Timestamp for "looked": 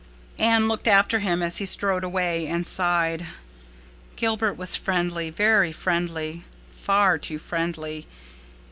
0.67-0.87